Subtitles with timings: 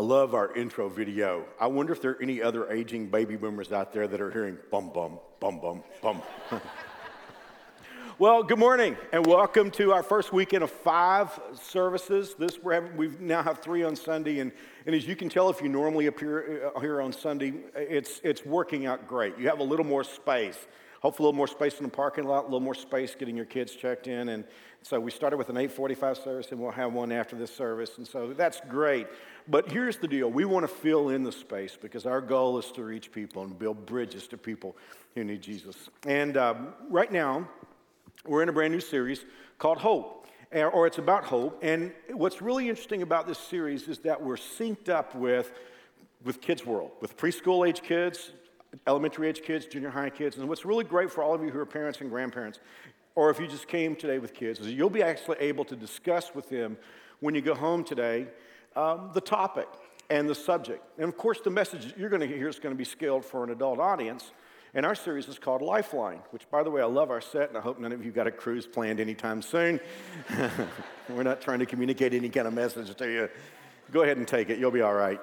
[0.00, 1.44] I love our intro video.
[1.60, 4.56] I wonder if there are any other aging baby boomers out there that are hearing
[4.70, 6.22] bum, bum, bum, bum, bum.
[8.18, 12.34] well, good morning and welcome to our first weekend of five services.
[12.38, 14.52] This we're having, we now have three on Sunday, and,
[14.86, 18.42] and as you can tell, if you normally appear uh, here on Sunday, it's, it's
[18.46, 19.36] working out great.
[19.36, 20.66] You have a little more space.
[21.00, 23.46] Hopefully, a little more space in the parking lot, a little more space getting your
[23.46, 24.28] kids checked in.
[24.28, 24.44] And
[24.82, 27.96] so we started with an 845 service, and we'll have one after this service.
[27.96, 29.06] And so that's great.
[29.48, 32.70] But here's the deal we want to fill in the space because our goal is
[32.72, 34.76] to reach people and build bridges to people
[35.14, 35.88] who need Jesus.
[36.06, 37.48] And um, right now,
[38.26, 39.24] we're in a brand new series
[39.58, 41.58] called Hope, or it's about hope.
[41.62, 45.52] And what's really interesting about this series is that we're synced up with,
[46.24, 48.32] with Kids World, with preschool age kids,
[48.86, 50.36] elementary age kids, junior high kids.
[50.36, 52.60] And what's really great for all of you who are parents and grandparents,
[53.14, 56.34] or if you just came today with kids, is you'll be actually able to discuss
[56.34, 56.76] with them
[57.20, 58.26] when you go home today
[58.76, 59.68] um, the topic
[60.08, 60.84] and the subject.
[60.98, 63.44] And of course, the message you're going to hear is going to be scaled for
[63.44, 64.32] an adult audience.
[64.72, 67.58] And our series is called Lifeline, which, by the way, I love our set, and
[67.58, 69.80] I hope none of you got a cruise planned anytime soon.
[71.08, 73.28] We're not trying to communicate any kind of message to you.
[73.90, 75.20] Go ahead and take it, you'll be all right.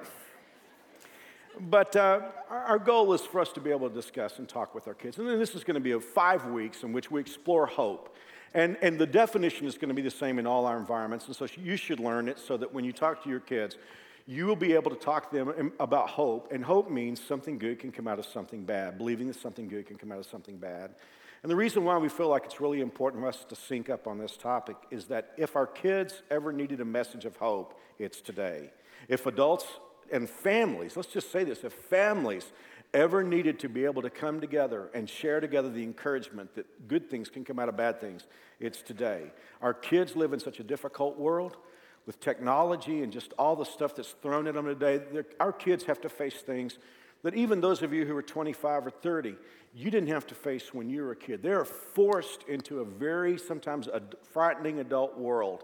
[1.59, 4.87] But uh, our goal is for us to be able to discuss and talk with
[4.87, 5.17] our kids.
[5.17, 8.15] And then this is going to be a five weeks in which we explore hope.
[8.53, 11.27] And, and the definition is going to be the same in all our environments.
[11.27, 13.77] And so you should learn it so that when you talk to your kids,
[14.25, 16.51] you will be able to talk to them about hope.
[16.51, 19.85] And hope means something good can come out of something bad, believing that something good
[19.85, 20.95] can come out of something bad.
[21.43, 24.07] And the reason why we feel like it's really important for us to sync up
[24.07, 28.21] on this topic is that if our kids ever needed a message of hope, it's
[28.21, 28.71] today.
[29.07, 29.65] If adults
[30.11, 32.51] and families, let's just say this, if families
[32.93, 37.09] ever needed to be able to come together and share together the encouragement that good
[37.09, 38.25] things can come out of bad things,
[38.59, 39.31] it's today.
[39.61, 41.57] Our kids live in such a difficult world
[42.05, 45.01] with technology and just all the stuff that's thrown at them today.
[45.39, 46.77] Our kids have to face things
[47.23, 49.35] that even those of you who are 25 or 30,
[49.75, 51.43] you didn't have to face when you were a kid.
[51.43, 54.01] They're forced into a very, sometimes, a
[54.31, 55.63] frightening adult world.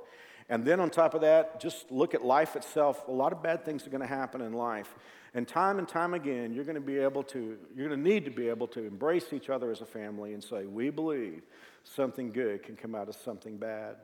[0.49, 3.07] And then on top of that, just look at life itself.
[3.07, 4.93] A lot of bad things are going to happen in life.
[5.33, 8.25] And time and time again, you're going to be able to, you're going to need
[8.25, 11.41] to be able to embrace each other as a family and say, we believe
[11.83, 13.95] something good can come out of something bad.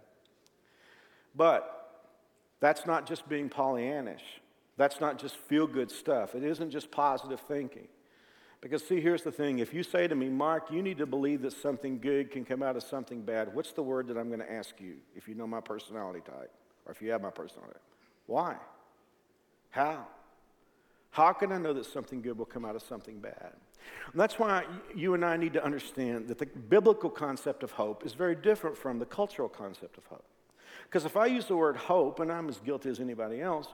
[1.36, 1.76] But
[2.60, 4.40] that's not just being Pollyannish.
[4.78, 6.36] That's not just feel good stuff.
[6.36, 7.88] It isn't just positive thinking.
[8.62, 9.60] Because, see, here's the thing.
[9.60, 12.62] If you say to me, Mark, you need to believe that something good can come
[12.62, 15.36] out of something bad, what's the word that I'm going to ask you if you
[15.36, 16.52] know my personality type
[16.86, 17.82] or if you have my personality type?
[18.26, 18.56] Why?
[19.70, 20.06] How?
[21.12, 23.54] How can I know that something good will come out of something bad?
[24.12, 28.06] And that's why you and I need to understand that the biblical concept of hope
[28.06, 30.26] is very different from the cultural concept of hope.
[30.84, 33.68] Because if I use the word hope, and I'm as guilty as anybody else,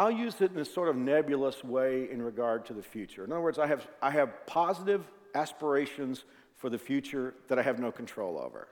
[0.00, 3.22] I'll use it in a sort of nebulous way in regard to the future.
[3.22, 6.24] In other words, I have, I have positive aspirations
[6.56, 8.66] for the future that I have no control over.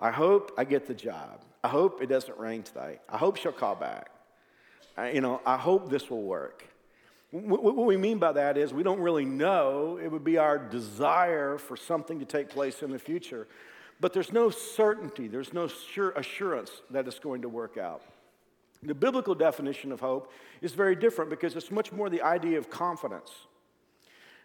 [0.00, 1.40] I hope I get the job.
[1.64, 3.00] I hope it doesn't rain today.
[3.08, 4.10] I hope she'll call back.
[4.96, 6.64] I, you know, I hope this will work.
[7.32, 9.98] What, what we mean by that is we don't really know.
[10.00, 13.48] It would be our desire for something to take place in the future.
[13.98, 18.02] But there's no certainty, there's no sure assurance that it's going to work out.
[18.82, 22.68] The biblical definition of hope is very different because it's much more the idea of
[22.68, 23.30] confidence.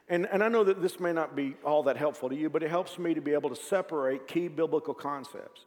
[0.10, 2.64] And, and I know that this may not be all that helpful to you, but
[2.64, 5.66] it helps me to be able to separate key biblical concepts.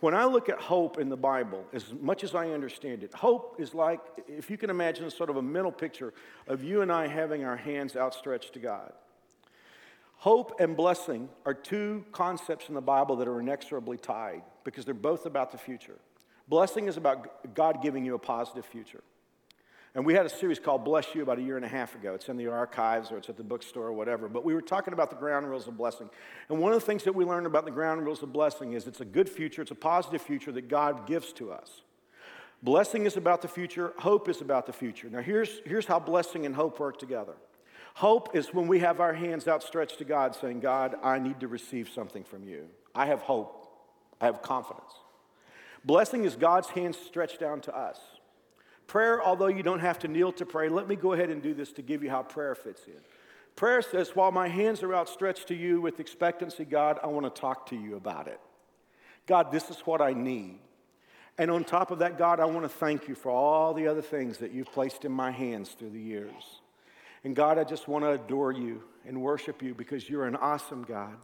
[0.00, 3.56] When I look at hope in the Bible, as much as I understand it, hope
[3.58, 6.12] is like, if you can imagine, sort of a mental picture
[6.48, 8.92] of you and I having our hands outstretched to God.
[10.16, 14.94] Hope and blessing are two concepts in the Bible that are inexorably tied because they're
[14.94, 15.98] both about the future.
[16.48, 19.02] Blessing is about God giving you a positive future.
[19.94, 22.14] And we had a series called Bless You about a year and a half ago.
[22.14, 24.26] It's in the archives or it's at the bookstore or whatever.
[24.26, 26.08] But we were talking about the ground rules of blessing.
[26.48, 28.86] And one of the things that we learned about the ground rules of blessing is
[28.86, 31.82] it's a good future, it's a positive future that God gives to us.
[32.62, 35.10] Blessing is about the future, hope is about the future.
[35.10, 37.34] Now, here's, here's how blessing and hope work together.
[37.94, 41.48] Hope is when we have our hands outstretched to God saying, God, I need to
[41.48, 42.68] receive something from you.
[42.94, 43.68] I have hope,
[44.20, 44.92] I have confidence.
[45.84, 47.98] Blessing is God's hands stretched down to us.
[48.86, 51.54] Prayer, although you don't have to kneel to pray, let me go ahead and do
[51.54, 53.00] this to give you how prayer fits in.
[53.56, 57.40] Prayer says, While my hands are outstretched to you with expectancy, God, I want to
[57.40, 58.40] talk to you about it.
[59.26, 60.58] God, this is what I need.
[61.38, 64.02] And on top of that, God, I want to thank you for all the other
[64.02, 66.60] things that you've placed in my hands through the years.
[67.24, 70.82] And God, I just want to adore you and worship you because you're an awesome
[70.82, 71.16] God.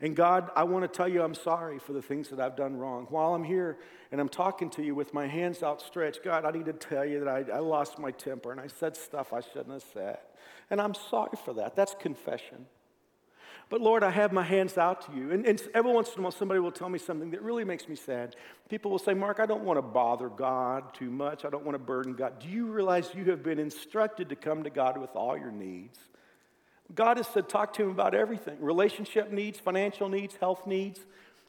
[0.00, 2.76] And God, I want to tell you I'm sorry for the things that I've done
[2.76, 3.06] wrong.
[3.08, 3.78] While I'm here
[4.12, 7.20] and I'm talking to you with my hands outstretched, God, I need to tell you
[7.20, 10.18] that I, I lost my temper and I said stuff I shouldn't have said.
[10.70, 11.76] And I'm sorry for that.
[11.76, 12.66] That's confession.
[13.68, 15.32] But Lord, I have my hands out to you.
[15.32, 17.88] And, and, every once in a while, somebody will tell me something that really makes
[17.88, 18.36] me sad.
[18.68, 21.44] People will say, Mark, I don't want to bother God too much.
[21.44, 22.38] I don't want to burden God.
[22.38, 25.98] Do you realize you have been instructed to come to God with all your needs?
[26.94, 31.00] God has said, talk to him about everything relationship needs, financial needs, health needs,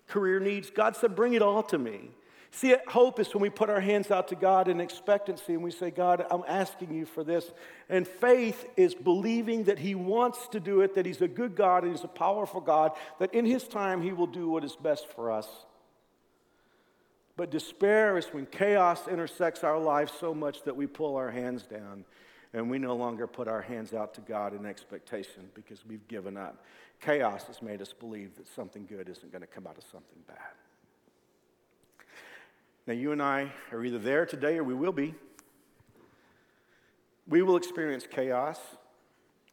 [0.07, 0.69] career needs.
[0.69, 2.11] God said, bring it all to me.
[2.49, 5.69] See, hope is when we put our hands out to God in expectancy and we
[5.69, 7.51] say, God, I'm asking you for this.
[7.89, 11.83] And faith is believing that He wants to do it, that He's a good God
[11.83, 15.07] and He's a powerful God, that in His time He will do what is best
[15.09, 15.47] for us.
[17.35, 21.63] But despair is when chaos intersects our lives so much that we pull our hands
[21.67, 22.05] down
[22.53, 26.37] and we no longer put our hands out to God in expectation because we've given
[26.37, 26.63] up.
[27.01, 30.19] Chaos has made us believe that something good isn't going to come out of something
[30.27, 30.37] bad.
[32.87, 35.13] Now, you and I are either there today or we will be.
[37.27, 38.59] We will experience chaos.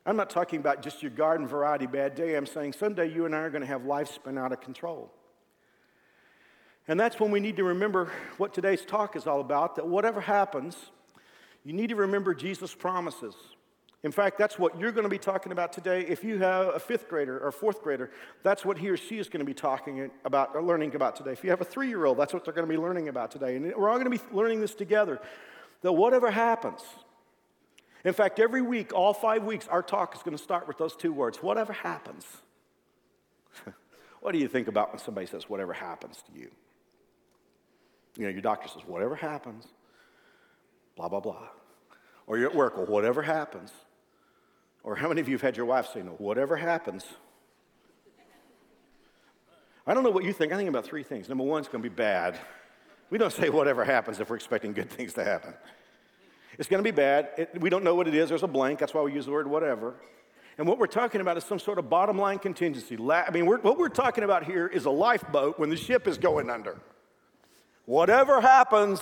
[0.06, 2.36] I'm not talking about just your garden variety bad day.
[2.36, 5.10] I'm saying someday you and I are going to have life spin out of control.
[6.86, 10.20] And that's when we need to remember what today's talk is all about that whatever
[10.20, 10.76] happens,
[11.64, 13.34] you need to remember Jesus' promises.
[14.02, 16.02] In fact, that's what you're going to be talking about today.
[16.02, 18.10] If you have a fifth grader or fourth grader,
[18.42, 21.32] that's what he or she is going to be talking about or learning about today.
[21.32, 23.30] If you have a three year old, that's what they're going to be learning about
[23.30, 23.56] today.
[23.56, 25.20] And we're all going to be learning this together.
[25.80, 26.82] That whatever happens,
[28.04, 30.94] in fact, every week, all five weeks, our talk is going to start with those
[30.94, 32.26] two words whatever happens.
[34.20, 36.50] what do you think about when somebody says, whatever happens to you?
[38.16, 39.66] You know, your doctor says, whatever happens,
[40.96, 41.48] blah, blah, blah.
[42.26, 43.70] Or you're at work, well, whatever happens.
[44.82, 47.04] Or how many of you have had your wife say, no, whatever happens?
[49.86, 50.52] I don't know what you think.
[50.52, 51.28] I think about three things.
[51.28, 52.38] Number one, it's going to be bad.
[53.10, 55.54] We don't say whatever happens if we're expecting good things to happen.
[56.58, 57.30] It's going to be bad.
[57.36, 58.28] It, we don't know what it is.
[58.28, 58.78] There's a blank.
[58.78, 59.94] That's why we use the word whatever.
[60.56, 62.96] And what we're talking about is some sort of bottom line contingency.
[62.96, 66.16] I mean, we're, what we're talking about here is a lifeboat when the ship is
[66.16, 66.78] going under.
[67.86, 69.00] Whatever happens,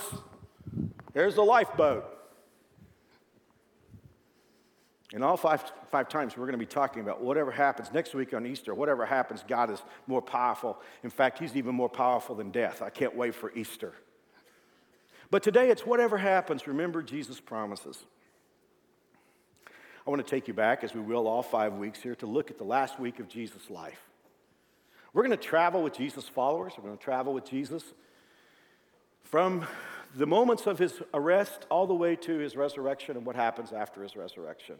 [1.13, 2.05] there's the lifeboat.
[5.13, 8.33] And all five, five times we're going to be talking about whatever happens next week
[8.33, 10.81] on Easter, whatever happens, God is more powerful.
[11.03, 12.81] In fact, He's even more powerful than death.
[12.81, 13.93] I can't wait for Easter.
[15.29, 18.03] But today it's whatever happens, remember Jesus' promises.
[20.05, 22.51] I want to take you back, as we will all five weeks here, to look
[22.51, 24.09] at the last week of Jesus' life.
[25.13, 26.73] We're going to travel with Jesus' followers.
[26.75, 27.83] We're going to travel with Jesus
[29.23, 29.65] from
[30.15, 34.03] the moments of his arrest all the way to his resurrection and what happens after
[34.03, 34.75] his resurrection.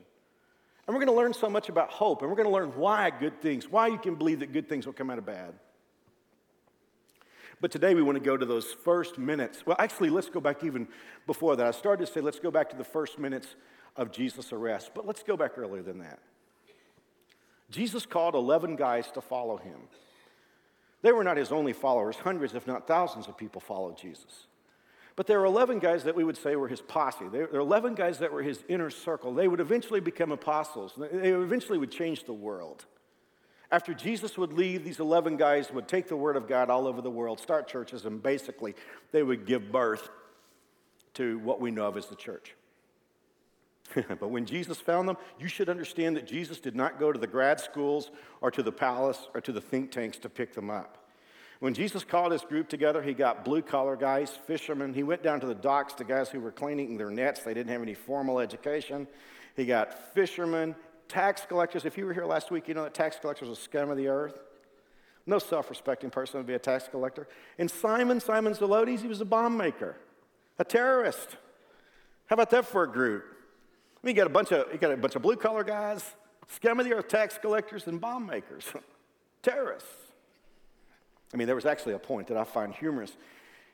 [0.86, 3.10] And we're going to learn so much about hope, and we're going to learn why
[3.10, 5.54] good things, why you can believe that good things will come out of bad.
[7.62, 9.66] But today we want to go to those first minutes.
[9.66, 10.88] Well, actually, let's go back even
[11.26, 11.66] before that.
[11.66, 13.56] I started to say, let's go back to the first minutes
[13.96, 16.20] of Jesus' arrest, but let's go back earlier than that.
[17.72, 19.80] Jesus called 11 guys to follow him.
[21.02, 24.48] They were not his only followers, hundreds, if not thousands, of people followed Jesus.
[25.16, 27.28] But there were 11 guys that we would say were his posse.
[27.32, 29.34] There were 11 guys that were his inner circle.
[29.34, 30.94] They would eventually become apostles.
[30.98, 32.86] They eventually would change the world.
[33.72, 37.02] After Jesus would leave, these 11 guys would take the word of God all over
[37.02, 38.76] the world, start churches, and basically
[39.12, 40.10] they would give birth
[41.16, 42.56] to what we know of as the church.
[43.96, 47.28] but when Jesus found them, you should understand that Jesus did not go to the
[47.28, 51.03] grad schools or to the palace or to the think tanks to pick them up.
[51.64, 54.94] When Jesus called his group together, he got blue collar guys, fishermen.
[54.94, 57.40] He went down to the docks to guys who were cleaning their nets.
[57.40, 59.08] They didn't have any formal education.
[59.56, 60.76] He got fishermen,
[61.08, 61.86] tax collectors.
[61.86, 64.10] If you were here last week, you know that tax collectors are scum of the
[64.10, 64.38] earth.
[65.26, 67.30] No self respecting person would be a tax collector.
[67.58, 69.96] And Simon, Simon Zelotes, he was a bomb maker,
[70.60, 71.38] a terrorist.
[72.26, 73.24] How about that for a group?
[73.24, 76.14] I mean, you got a bunch of, you got a bunch of blue collar guys,
[76.50, 78.66] scum of the earth tax collectors, and bomb makers,
[79.42, 80.03] terrorists.
[81.34, 83.12] I mean, there was actually a point that I find humorous.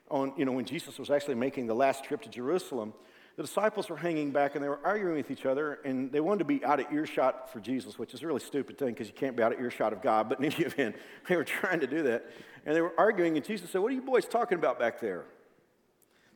[0.09, 2.93] On, you know, when Jesus was actually making the last trip to Jerusalem,
[3.35, 6.39] the disciples were hanging back and they were arguing with each other, and they wanted
[6.39, 9.13] to be out of earshot for Jesus, which is a really stupid thing because you
[9.13, 10.29] can't be out of earshot of God.
[10.29, 10.95] But in any event,
[11.27, 12.25] they were trying to do that.
[12.65, 15.25] And they were arguing, and Jesus said, What are you boys talking about back there?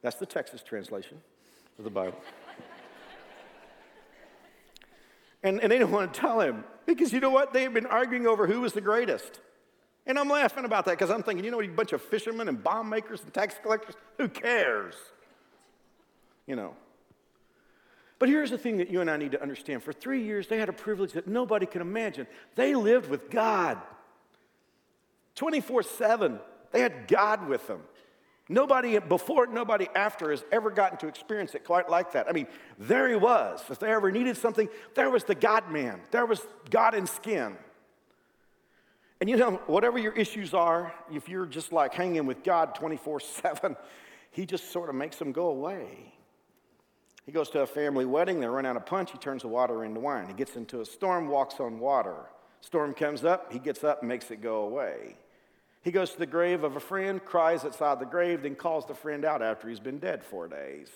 [0.02, 1.20] That's the Texas translation
[1.78, 2.20] of the Bible.
[5.44, 7.54] and, and they didn't want to tell him because you know what?
[7.54, 9.40] They had been arguing over who was the greatest.
[10.06, 12.62] And I'm laughing about that because I'm thinking, you know, a bunch of fishermen and
[12.62, 14.96] bomb makers and tax collectors, who cares?
[16.46, 16.76] You know.
[18.20, 19.84] But here's the thing that you and I need to understand.
[19.84, 22.28] For three years, they had a privilege that nobody can imagine.
[22.56, 23.80] They lived with God.
[25.36, 26.40] 24 7.
[26.72, 27.82] They had God with them.
[28.50, 32.28] Nobody before, nobody after has ever gotten to experience it quite like that.
[32.28, 33.64] I mean, there he was.
[33.70, 36.02] If they ever needed something, there was the God man.
[36.12, 37.56] There was God in skin.
[39.24, 43.22] And you know, whatever your issues are, if you're just like hanging with God 24
[43.22, 43.78] 7,
[44.32, 46.14] he just sort of makes them go away.
[47.26, 49.86] He goes to a family wedding, they run out of punch, he turns the water
[49.86, 50.28] into wine.
[50.28, 52.18] He gets into a storm, walks on water.
[52.60, 55.16] Storm comes up, he gets up and makes it go away.
[55.84, 58.94] He goes to the grave of a friend, cries outside the grave, then calls the
[58.94, 60.90] friend out after he's been dead four days.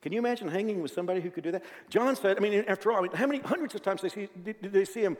[0.00, 1.64] Can you imagine hanging with somebody who could do that?
[1.90, 4.14] John said, I mean, after all, I mean, how many hundreds of times did they,
[4.14, 5.16] see, did, they see him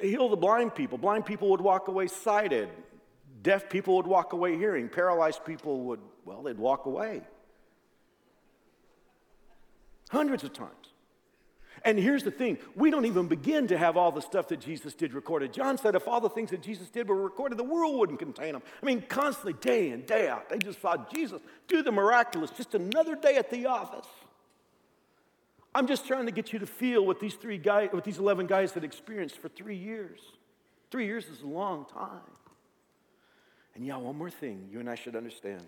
[0.00, 0.98] heal the blind people?
[0.98, 2.68] Blind people would walk away sighted.
[3.42, 4.88] Deaf people would walk away hearing.
[4.88, 7.22] Paralyzed people would, well, they'd walk away.
[10.10, 10.74] Hundreds of times.
[11.84, 14.94] And here's the thing we don't even begin to have all the stuff that Jesus
[14.94, 15.52] did recorded.
[15.52, 18.52] John said if all the things that Jesus did were recorded, the world wouldn't contain
[18.52, 18.62] them.
[18.82, 22.74] I mean, constantly, day in, day out, they just saw Jesus do the miraculous, just
[22.74, 24.06] another day at the office.
[25.74, 28.46] I'm just trying to get you to feel what these three guys, what these 11
[28.46, 30.20] guys had experienced for three years.
[30.90, 32.20] Three years is a long time.
[33.74, 35.62] And yeah, one more thing you and I should understand.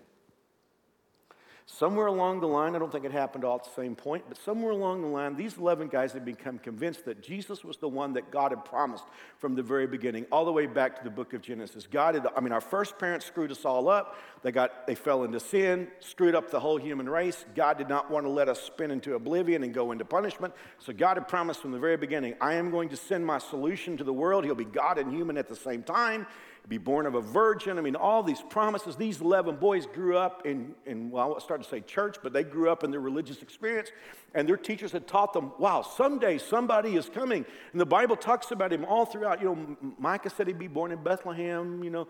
[1.65, 4.37] Somewhere along the line, I don't think it happened all at the same point, but
[4.37, 8.13] somewhere along the line, these 11 guys had become convinced that Jesus was the one
[8.13, 9.05] that God had promised
[9.37, 11.87] from the very beginning, all the way back to the book of Genesis.
[11.89, 14.17] God had, I mean, our first parents screwed us all up.
[14.41, 17.45] They, got, they fell into sin, screwed up the whole human race.
[17.55, 20.53] God did not want to let us spin into oblivion and go into punishment.
[20.79, 23.95] So God had promised from the very beginning, I am going to send my solution
[23.97, 24.43] to the world.
[24.43, 26.27] He'll be God and human at the same time
[26.69, 27.77] be born of a virgin.
[27.77, 28.95] I mean, all these promises.
[28.95, 32.43] These 11 boys grew up in, in well, I started to say church, but they
[32.43, 33.91] grew up in their religious experience.
[34.33, 37.45] And their teachers had taught them, wow, someday somebody is coming.
[37.73, 39.41] And the Bible talks about him all throughout.
[39.41, 41.83] You know, Micah said he'd be born in Bethlehem.
[41.83, 42.07] You know,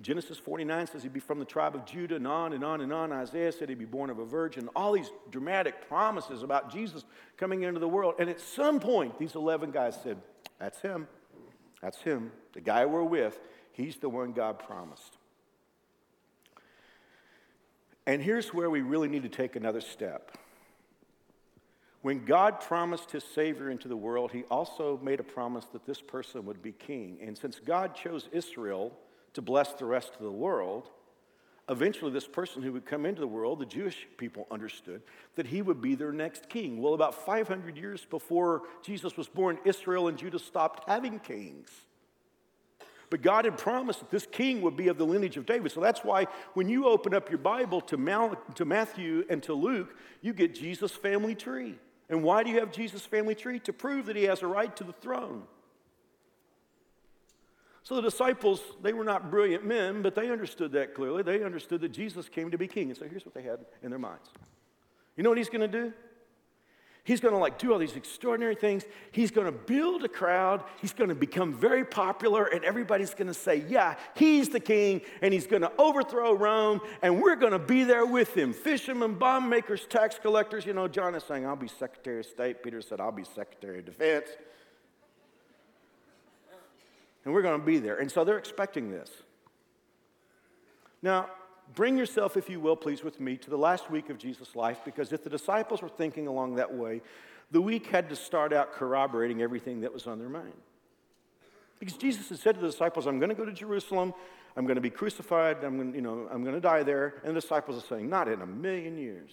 [0.00, 2.92] Genesis 49 says he'd be from the tribe of Judah, and on and on and
[2.92, 3.12] on.
[3.12, 4.68] Isaiah said he'd be born of a virgin.
[4.74, 7.04] All these dramatic promises about Jesus
[7.36, 8.14] coming into the world.
[8.18, 10.16] And at some point, these 11 guys said,
[10.58, 11.06] that's him.
[11.82, 12.32] That's him.
[12.54, 13.38] The guy we're with.
[13.72, 15.16] He's the one God promised.
[18.06, 20.36] And here's where we really need to take another step.
[22.02, 26.00] When God promised his Savior into the world, he also made a promise that this
[26.00, 27.18] person would be king.
[27.22, 28.92] And since God chose Israel
[29.34, 30.88] to bless the rest of the world,
[31.68, 35.00] eventually this person who would come into the world, the Jewish people understood
[35.36, 36.82] that he would be their next king.
[36.82, 41.70] Well, about 500 years before Jesus was born, Israel and Judah stopped having kings.
[43.12, 45.70] But God had promised that this king would be of the lineage of David.
[45.70, 49.52] So that's why when you open up your Bible to, Mal- to Matthew and to
[49.52, 51.78] Luke, you get Jesus' family tree.
[52.08, 53.58] And why do you have Jesus' family tree?
[53.58, 55.42] To prove that he has a right to the throne.
[57.82, 61.22] So the disciples, they were not brilliant men, but they understood that clearly.
[61.22, 62.88] They understood that Jesus came to be king.
[62.88, 64.30] And so here's what they had in their minds.
[65.18, 65.92] You know what he's going to do?
[67.04, 68.84] He's going to like do all these extraordinary things.
[69.10, 70.62] He's going to build a crowd.
[70.80, 75.00] He's going to become very popular, and everybody's going to say, Yeah, he's the king,
[75.20, 78.52] and he's going to overthrow Rome, and we're going to be there with him.
[78.52, 80.64] Fishermen, bomb makers, tax collectors.
[80.64, 82.62] You know, John is saying, I'll be Secretary of State.
[82.62, 84.28] Peter said, I'll be Secretary of Defense.
[87.24, 87.98] And we're going to be there.
[87.98, 89.10] And so they're expecting this.
[91.02, 91.30] Now,
[91.74, 94.80] bring yourself, if you will, please, with me to the last week of Jesus' life,
[94.84, 97.02] because if the disciples were thinking along that way,
[97.50, 100.54] the week had to start out corroborating everything that was on their mind.
[101.78, 104.14] Because Jesus had said to the disciples, I'm going to go to Jerusalem,
[104.56, 107.20] I'm going to be crucified, I'm going, you know, I'm going to die there.
[107.24, 109.32] And the disciples are saying, Not in a million years.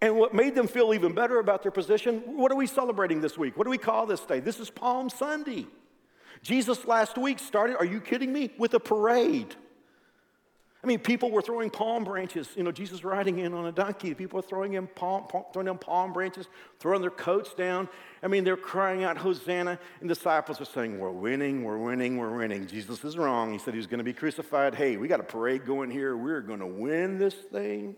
[0.00, 3.36] And what made them feel even better about their position, what are we celebrating this
[3.36, 3.56] week?
[3.56, 4.38] What do we call this day?
[4.38, 5.66] This is Palm Sunday.
[6.40, 9.56] Jesus last week started, are you kidding me, with a parade.
[10.88, 12.48] I mean, people were throwing palm branches.
[12.56, 14.14] You know, Jesus riding in on a donkey.
[14.14, 16.48] People were throwing him palm, palm, throwing them palm branches,
[16.80, 17.90] throwing their coats down.
[18.22, 19.78] I mean, they're crying out, Hosanna.
[20.00, 22.66] And disciples are saying, We're winning, we're winning, we're winning.
[22.66, 23.52] Jesus is wrong.
[23.52, 24.74] He said he was going to be crucified.
[24.74, 26.16] Hey, we got a parade going here.
[26.16, 27.94] We're going to win this thing.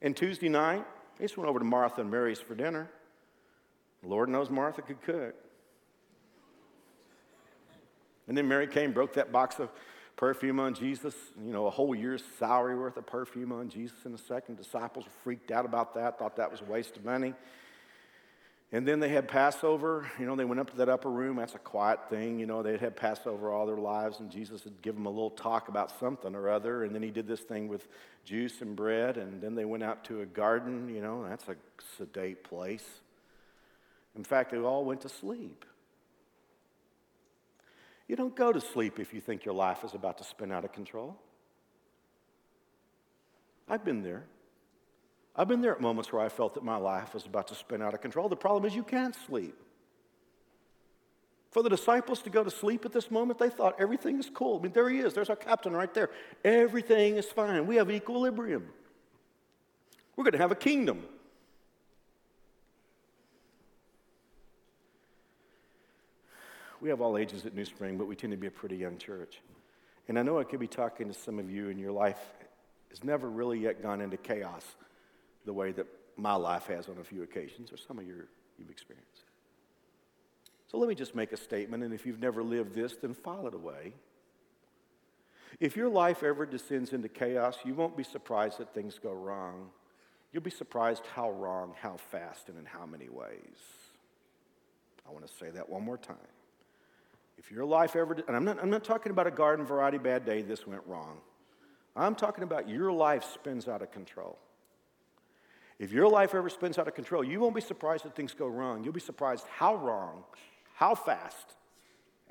[0.00, 0.84] And Tuesday night,
[1.18, 2.88] they just went over to Martha and Mary's for dinner.
[4.04, 5.34] Lord knows Martha could cook.
[8.28, 9.70] And then Mary came, broke that box of
[10.16, 14.14] perfume on Jesus, you know, a whole year's salary worth of perfume on Jesus in
[14.14, 14.56] a second.
[14.56, 17.34] Disciples were freaked out about that, thought that was a waste of money.
[18.72, 20.10] And then they had Passover.
[20.18, 21.36] You know, they went up to that upper room.
[21.36, 22.40] That's a quiet thing.
[22.40, 25.30] You know, they'd had Passover all their lives, and Jesus had given them a little
[25.30, 26.82] talk about something or other.
[26.82, 27.86] And then he did this thing with
[28.24, 29.16] juice and bread.
[29.16, 30.92] And then they went out to a garden.
[30.92, 31.54] You know, that's a
[31.96, 32.84] sedate place.
[34.16, 35.64] In fact, they all went to sleep.
[38.08, 40.64] You don't go to sleep if you think your life is about to spin out
[40.64, 41.16] of control.
[43.68, 44.24] I've been there.
[45.36, 47.82] I've been there at moments where I felt that my life was about to spin
[47.82, 48.28] out of control.
[48.28, 49.56] The problem is you can't sleep.
[51.50, 54.58] For the disciples to go to sleep at this moment, they thought everything is cool.
[54.58, 55.14] I mean, there he is.
[55.14, 56.10] There's our captain right there.
[56.44, 57.66] Everything is fine.
[57.66, 58.68] We have equilibrium.
[60.16, 61.04] We're going to have a kingdom.
[66.84, 68.98] We have all ages at New Spring, but we tend to be a pretty young
[68.98, 69.40] church.
[70.06, 72.20] And I know I could be talking to some of you, and your life
[72.90, 74.66] has never really yet gone into chaos
[75.46, 75.86] the way that
[76.18, 78.26] my life has on a few occasions, or some of your
[78.58, 79.24] you've experienced.
[80.70, 83.46] So let me just make a statement, and if you've never lived this, then file
[83.46, 83.94] it away.
[85.60, 89.70] If your life ever descends into chaos, you won't be surprised that things go wrong.
[90.34, 93.56] You'll be surprised how wrong, how fast, and in how many ways.
[95.08, 96.18] I want to say that one more time.
[97.38, 100.24] If your life ever, and I'm not, I'm not talking about a garden variety bad
[100.24, 101.18] day, this went wrong.
[101.96, 104.38] I'm talking about your life spins out of control.
[105.78, 108.46] If your life ever spins out of control, you won't be surprised that things go
[108.46, 108.84] wrong.
[108.84, 110.24] You'll be surprised how wrong,
[110.74, 111.54] how fast,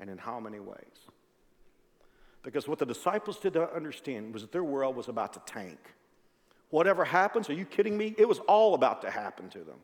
[0.00, 1.08] and in how many ways.
[2.42, 5.78] Because what the disciples did not understand was that their world was about to tank.
[6.70, 8.14] Whatever happens, are you kidding me?
[8.18, 9.78] It was all about to happen to them.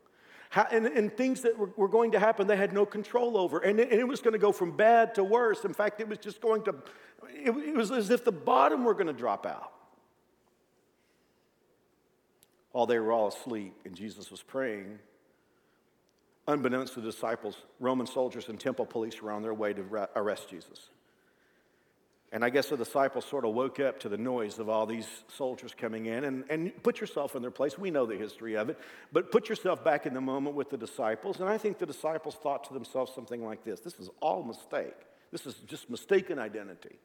[0.52, 3.60] And, and, things that were, were, going to happen, they had no control over.
[3.60, 5.64] And it, and it, was going to go from bad to worse.
[5.64, 6.74] In fact, it was just going to,
[7.28, 9.72] it, it was as if the bottom were going to drop out.
[12.72, 14.98] While they were all asleep and Jesus was praying,
[16.48, 20.48] unbeknownst to the disciples, Roman soldiers and temple police were on their way to arrest
[20.50, 20.88] Jesus.
[22.32, 25.08] And I guess the disciples sort of woke up to the noise of all these
[25.36, 26.24] soldiers coming in.
[26.24, 27.76] And, and put yourself in their place.
[27.76, 28.78] We know the history of it.
[29.12, 31.40] But put yourself back in the moment with the disciples.
[31.40, 34.94] And I think the disciples thought to themselves something like this this is all mistake.
[35.32, 36.98] This is just mistaken identity.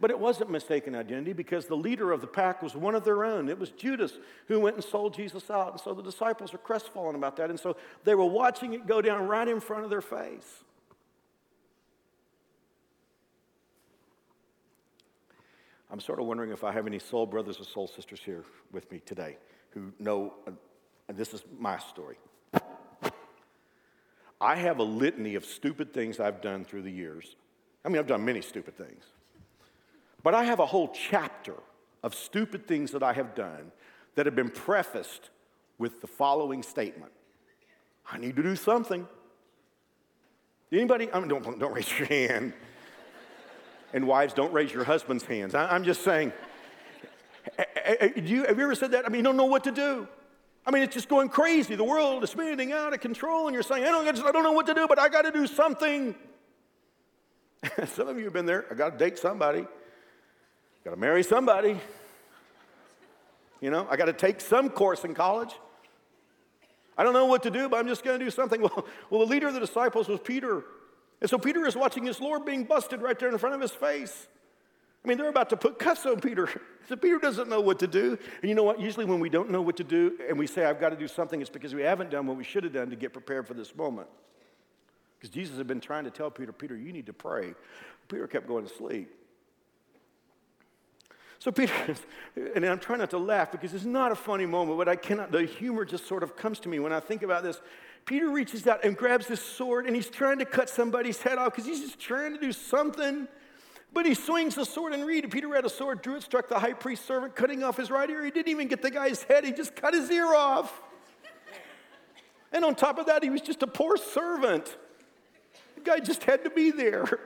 [0.00, 3.24] But it wasn't mistaken identity because the leader of the pack was one of their
[3.24, 3.48] own.
[3.48, 4.12] It was Judas
[4.48, 5.72] who went and sold Jesus out.
[5.72, 7.50] And so the disciples were crestfallen about that.
[7.50, 10.64] And so they were watching it go down right in front of their face.
[15.90, 18.90] I'm sort of wondering if I have any soul brothers or soul sisters here with
[18.90, 19.36] me today
[19.70, 20.50] who know, uh,
[21.08, 22.16] this is my story.
[24.40, 27.36] I have a litany of stupid things I've done through the years.
[27.84, 29.04] I mean, I've done many stupid things.
[30.22, 31.54] But I have a whole chapter
[32.02, 33.72] of stupid things that I have done
[34.16, 35.30] that have been prefaced
[35.78, 37.12] with the following statement
[38.10, 39.06] I need to do something.
[40.70, 41.08] Anybody?
[41.12, 42.52] I mean, don't, don't raise your hand.
[43.96, 45.54] And wives, don't raise your husband's hands.
[45.54, 46.30] I, am just saying,
[47.58, 49.06] eh, eh, eh, you, have you ever said that?
[49.06, 50.06] I mean, you don't know what to do.
[50.66, 51.76] I mean, it's just going crazy.
[51.76, 54.52] The world is spinning out of control, and you're saying, I don't, I don't know
[54.52, 56.14] what to do, but I got to do something.
[57.86, 58.66] Some of you have been there.
[58.70, 59.64] I got to date somebody,
[60.84, 61.80] got to marry somebody.
[63.62, 65.54] You know, I got to take some course in college.
[66.98, 68.60] I don't know what to do, but I'm just going to do something.
[68.76, 70.64] Well, well, the leader of the disciples was Peter.
[71.20, 73.70] And so Peter is watching his Lord being busted right there in front of his
[73.70, 74.28] face.
[75.04, 76.48] I mean, they're about to put cuffs on Peter.
[76.88, 78.16] So Peter doesn't know what to do.
[78.42, 78.78] And you know what?
[78.78, 81.08] Usually, when we don't know what to do and we say, I've got to do
[81.08, 83.54] something, it's because we haven't done what we should have done to get prepared for
[83.54, 84.06] this moment.
[85.18, 87.54] Because Jesus had been trying to tell Peter, Peter, you need to pray.
[88.06, 89.10] Peter kept going to sleep.
[91.40, 91.72] So Peter,
[92.54, 95.32] and I'm trying not to laugh because it's not a funny moment, but I cannot,
[95.32, 97.60] the humor just sort of comes to me when I think about this.
[98.06, 101.52] Peter reaches out and grabs this sword and he's trying to cut somebody's head off
[101.52, 103.26] because he's just trying to do something.
[103.92, 105.28] But he swings the sword and read.
[105.30, 108.08] Peter had a sword, drew it, struck the high priest's servant, cutting off his right
[108.08, 108.24] ear.
[108.24, 110.82] He didn't even get the guy's head, he just cut his ear off.
[112.52, 114.76] And on top of that, he was just a poor servant.
[115.74, 117.18] The guy just had to be there.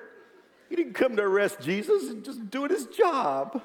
[0.71, 3.61] He didn't come to arrest Jesus, and just doing his job.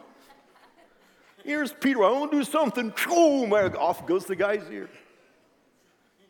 [1.43, 2.91] Here's Peter, I want to do something.
[3.07, 4.89] Boom, off goes the guy's ear.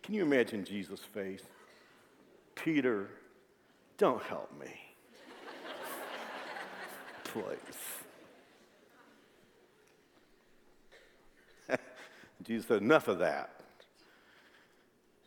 [0.05, 1.41] Can you imagine Jesus' face?
[2.53, 3.09] Peter,
[3.97, 4.67] don't help me.
[7.23, 7.47] Please.
[12.43, 13.61] Jesus said, enough of that.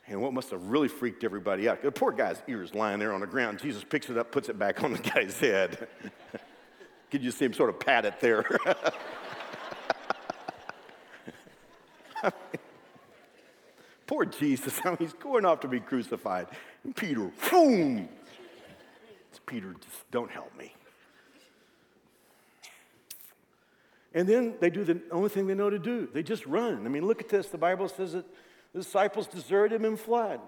[0.07, 3.21] And what must have really freaked everybody out, the poor guy's ears lying there on
[3.21, 3.59] the ground.
[3.59, 5.89] Jesus picks it up, puts it back on the guy's head.
[7.11, 8.47] Could you see him sort of pat it there?
[14.09, 14.85] Poor Jesus.
[14.85, 16.49] Mean, he's going off to be crucified.
[16.83, 18.09] And Peter, boom.
[19.31, 20.75] It's Peter, just don't help me.
[24.15, 26.09] And then they do the only thing they know to do.
[26.13, 26.87] They just run.
[26.87, 27.49] I mean, look at this.
[27.49, 28.25] The Bible says that
[28.73, 30.41] the disciples deserted him and fled.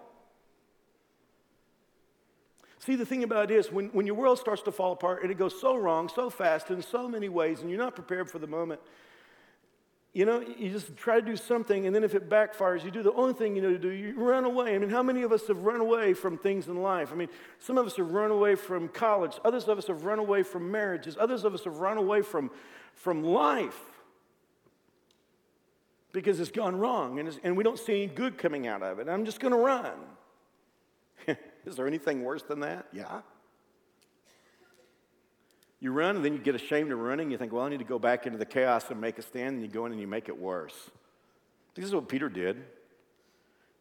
[2.78, 5.30] See, the thing about it is, when, when your world starts to fall apart and
[5.30, 8.38] it goes so wrong, so fast, in so many ways, and you're not prepared for
[8.38, 8.80] the moment,
[10.12, 13.02] you know, you just try to do something, and then if it backfires, you do
[13.02, 14.74] the only thing you know to do, you run away.
[14.74, 17.12] I mean, how many of us have run away from things in life?
[17.12, 17.28] I mean,
[17.60, 20.70] some of us have run away from college, others of us have run away from
[20.70, 22.50] marriages, others of us have run away from,
[22.94, 23.78] from life
[26.12, 29.08] because it's gone wrong and, and we don't see any good coming out of it.
[29.08, 29.92] I'm just going to run.
[31.66, 32.86] Is there anything worse than that?
[32.92, 33.20] Yeah.
[35.80, 37.30] You run and then you get ashamed of running.
[37.30, 39.54] You think, well, I need to go back into the chaos and make a stand.
[39.54, 40.90] And you go in and you make it worse.
[41.74, 42.62] This is what Peter did.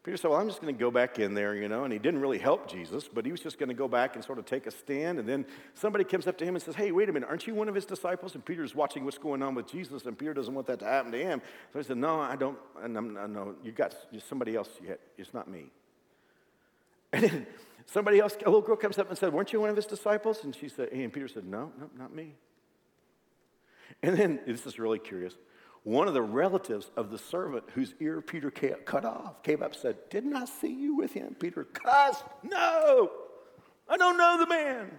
[0.02, 1.98] Peter said, Well, I'm just going to go back in there, you know, and he
[1.98, 4.46] didn't really help Jesus, but he was just going to go back and sort of
[4.46, 5.18] take a stand.
[5.18, 7.54] And then somebody comes up to him and says, Hey, wait a minute, aren't you
[7.54, 8.34] one of his disciples?
[8.34, 11.12] And Peter's watching what's going on with Jesus, and Peter doesn't want that to happen
[11.12, 11.42] to him.
[11.72, 13.94] So he said, No, I don't, and I'm, no, you got
[14.26, 15.00] somebody else, yet.
[15.18, 15.66] it's not me.
[17.12, 17.46] And then
[17.86, 20.44] somebody else, a little girl comes up and said, Weren't you one of his disciples?
[20.44, 22.34] And she said, And Peter said, No, no, not me.
[24.02, 25.34] And then, this is really curious
[25.82, 29.80] one of the relatives of the servant whose ear Peter cut off came up and
[29.80, 31.34] said, Didn't I see you with him?
[31.38, 33.10] Peter cussed, No,
[33.88, 34.90] I don't know the man.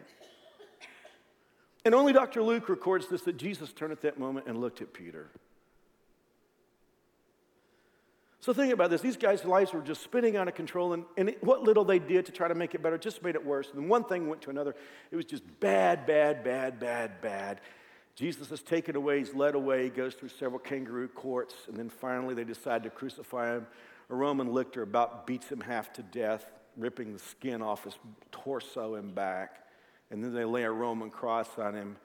[1.86, 2.44] And only Dr.
[2.44, 5.32] Luke records this that Jesus turned at that moment and looked at Peter.
[8.42, 9.02] So think about this.
[9.02, 12.00] These guys' lives were just spinning out of control, and, and it, what little they
[12.00, 13.70] did to try to make it better just made it worse.
[13.74, 14.76] And one thing went to another.
[15.12, 17.62] It was just bad, bad, bad, bad, bad.
[18.16, 21.90] Jesus is taken away, he's led away, he goes through several kangaroo courts, and then
[21.90, 23.68] finally they decide to crucify him.
[24.10, 27.98] A Roman lictor about beats him half to death, ripping the skin off his
[28.32, 29.68] torso and back.
[30.10, 31.96] And then they lay a Roman cross on him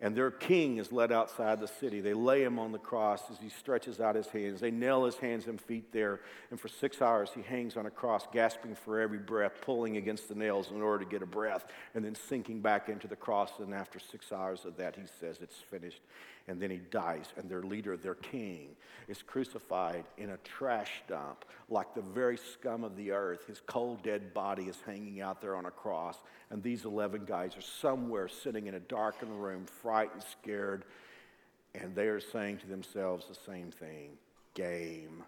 [0.00, 2.00] and their king is led outside the city.
[2.02, 4.60] They lay him on the cross as he stretches out his hands.
[4.60, 6.20] They nail his hands and feet there.
[6.50, 10.28] And for six hours, he hangs on a cross, gasping for every breath, pulling against
[10.28, 13.52] the nails in order to get a breath, and then sinking back into the cross.
[13.58, 16.02] And after six hours of that, he says, It's finished
[16.48, 18.76] and then he dies, and their leader, their king,
[19.08, 23.46] is crucified in a trash dump like the very scum of the earth.
[23.46, 26.16] His cold, dead body is hanging out there on a cross,
[26.50, 30.84] and these 11 guys are somewhere sitting in a darkened room, frightened, scared,
[31.74, 34.10] and they are saying to themselves the same thing
[34.54, 35.24] game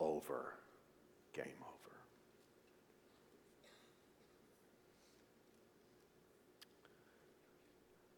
[0.00, 0.54] over.
[1.32, 1.71] Game over.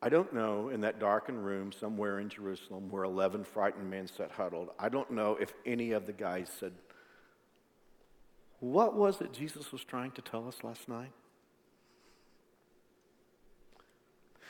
[0.04, 4.30] I don't know in that darkened room somewhere in Jerusalem where 11 frightened men sat
[4.30, 6.72] huddled, I don't know if any of the guys said,
[8.60, 11.10] What was it Jesus was trying to tell us last night?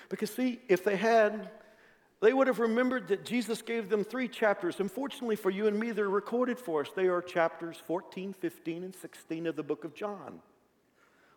[0.09, 1.51] Because, see, if they had,
[2.21, 4.81] they would have remembered that Jesus gave them three chapters.
[4.81, 6.89] Unfortunately for you and me, they're recorded for us.
[6.97, 10.41] They are chapters 14, 15, and 16 of the book of John.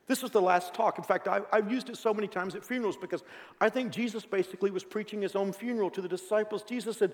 [0.08, 0.98] This was the last talk.
[0.98, 3.24] In fact, I, have used it so many times at funerals because
[3.60, 6.63] I think Jesus basically was preaching his own funeral to the disciples.
[6.63, 7.13] Jesus had,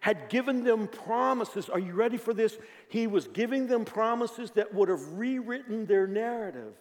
[0.00, 1.70] had given them promises.
[1.70, 2.58] Are you ready for this?
[2.88, 6.74] He was giving them promises that would have rewritten their narrative.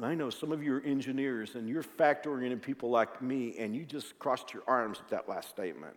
[0.00, 3.74] I know some of you are engineers and you're factoring in people like me, and
[3.74, 5.94] you just crossed your arms at that last statement.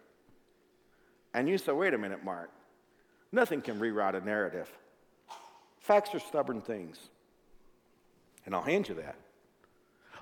[1.36, 2.50] And you say, wait a minute, Mark,
[3.32, 4.70] nothing can rewrite a narrative.
[5.88, 6.98] Facts are stubborn things.
[8.46, 9.16] And I'll hand you that.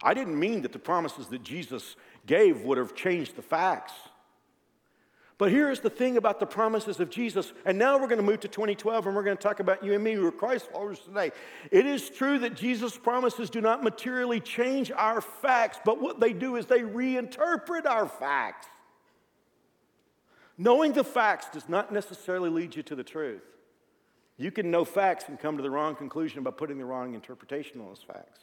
[0.03, 1.95] I didn't mean that the promises that Jesus
[2.27, 3.93] gave would have changed the facts.
[5.39, 7.51] But here's the thing about the promises of Jesus.
[7.65, 9.93] And now we're going to move to 2012 and we're going to talk about you
[9.93, 11.31] and me who are Christ followers today.
[11.71, 16.31] It is true that Jesus' promises do not materially change our facts, but what they
[16.31, 18.67] do is they reinterpret our facts.
[20.59, 23.41] Knowing the facts does not necessarily lead you to the truth.
[24.37, 27.79] You can know facts and come to the wrong conclusion by putting the wrong interpretation
[27.79, 28.41] on those facts.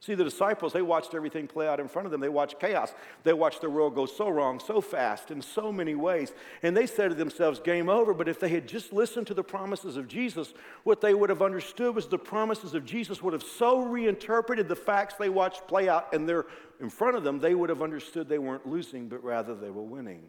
[0.00, 2.20] See, the disciples, they watched everything play out in front of them.
[2.20, 2.94] They watched chaos.
[3.24, 6.32] They watched the world go so wrong, so fast, in so many ways.
[6.62, 8.12] And they said to themselves, game over.
[8.12, 10.52] But if they had just listened to the promises of Jesus,
[10.84, 14.76] what they would have understood was the promises of Jesus would have so reinterpreted the
[14.76, 16.46] facts they watched play out and they're
[16.78, 19.82] in front of them, they would have understood they weren't losing, but rather they were
[19.82, 20.28] winning.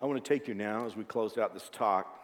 [0.00, 2.22] I want to take you now as we close out this talk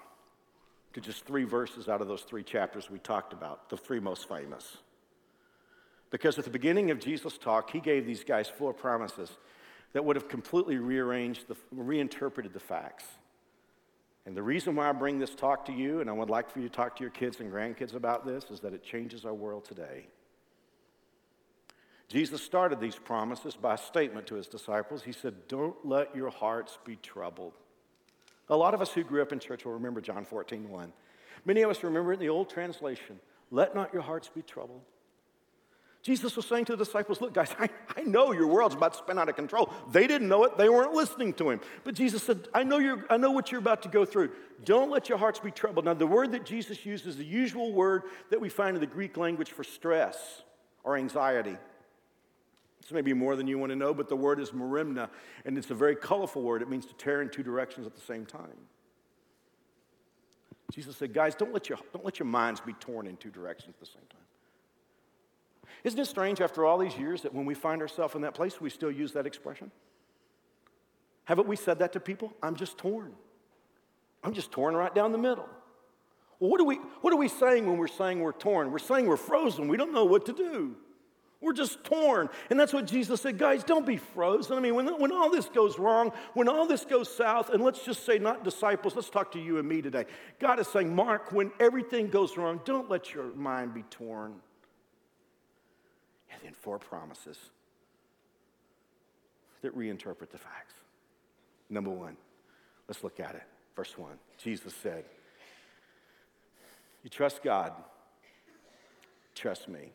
[0.92, 4.28] to just three verses out of those three chapters we talked about, the three most
[4.28, 4.76] famous.
[6.10, 9.30] Because at the beginning of Jesus' talk, he gave these guys four promises
[9.92, 13.04] that would have completely rearranged, the, reinterpreted the facts.
[14.24, 16.60] And the reason why I bring this talk to you, and I would like for
[16.60, 19.34] you to talk to your kids and grandkids about this, is that it changes our
[19.34, 20.06] world today.
[22.08, 25.02] Jesus started these promises by a statement to his disciples.
[25.02, 27.54] He said, Don't let your hearts be troubled.
[28.48, 30.92] A lot of us who grew up in church will remember John 14, 1.
[31.46, 33.18] Many of us remember it in the old translation
[33.50, 34.80] let not your hearts be troubled.
[36.02, 38.98] Jesus was saying to the disciples, Look, guys, I, I know your world's about to
[38.98, 39.72] spin out of control.
[39.90, 41.60] They didn't know it, they weren't listening to him.
[41.82, 44.30] But Jesus said, I know, you're, I know what you're about to go through.
[44.64, 45.86] Don't let your hearts be troubled.
[45.86, 48.86] Now, the word that Jesus used is the usual word that we find in the
[48.86, 50.42] Greek language for stress
[50.82, 51.56] or anxiety.
[52.84, 55.08] This may be more than you want to know, but the word is merimna,
[55.46, 56.60] and it's a very colorful word.
[56.60, 58.58] It means to tear in two directions at the same time.
[60.70, 63.70] Jesus said, Guys, don't let your, don't let your minds be torn in two directions
[63.70, 64.20] at the same time.
[65.82, 68.60] Isn't it strange after all these years that when we find ourselves in that place,
[68.60, 69.70] we still use that expression?
[71.24, 72.34] Haven't we said that to people?
[72.42, 73.14] I'm just torn.
[74.22, 75.48] I'm just torn right down the middle.
[76.38, 78.70] Well, what are, we, what are we saying when we're saying we're torn?
[78.70, 79.68] We're saying we're frozen.
[79.68, 80.76] We don't know what to do.
[81.44, 82.30] We're just torn.
[82.48, 84.56] And that's what Jesus said guys, don't be frozen.
[84.56, 87.84] I mean, when, when all this goes wrong, when all this goes south, and let's
[87.84, 90.06] just say, not disciples, let's talk to you and me today.
[90.40, 94.36] God is saying, Mark, when everything goes wrong, don't let your mind be torn
[96.32, 97.36] and then four promises
[99.60, 100.74] that reinterpret the facts.
[101.68, 102.16] Number one,
[102.88, 103.42] let's look at it.
[103.76, 105.04] Verse one Jesus said,
[107.02, 107.74] You trust God,
[109.34, 109.92] trust me.